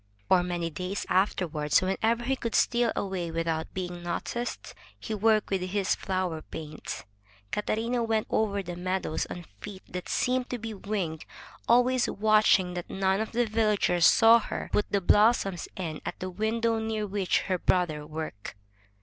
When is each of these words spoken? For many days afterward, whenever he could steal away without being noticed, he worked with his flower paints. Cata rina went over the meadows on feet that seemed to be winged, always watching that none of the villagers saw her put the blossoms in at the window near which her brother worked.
For 0.27 0.41
many 0.41 0.71
days 0.71 1.05
afterward, 1.09 1.75
whenever 1.75 2.23
he 2.23 2.35
could 2.35 2.55
steal 2.55 2.91
away 2.95 3.29
without 3.29 3.71
being 3.71 4.01
noticed, 4.01 4.73
he 4.99 5.13
worked 5.13 5.51
with 5.51 5.61
his 5.61 5.93
flower 5.93 6.41
paints. 6.41 7.03
Cata 7.51 7.75
rina 7.75 8.01
went 8.03 8.25
over 8.27 8.63
the 8.63 8.75
meadows 8.75 9.27
on 9.29 9.45
feet 9.59 9.83
that 9.89 10.09
seemed 10.09 10.49
to 10.49 10.57
be 10.57 10.73
winged, 10.73 11.25
always 11.67 12.09
watching 12.09 12.73
that 12.73 12.89
none 12.89 13.21
of 13.21 13.31
the 13.31 13.45
villagers 13.45 14.07
saw 14.07 14.39
her 14.39 14.71
put 14.73 14.91
the 14.91 15.01
blossoms 15.01 15.67
in 15.75 16.01
at 16.03 16.19
the 16.19 16.31
window 16.31 16.79
near 16.79 17.05
which 17.05 17.41
her 17.41 17.59
brother 17.59 18.03
worked. 18.03 18.55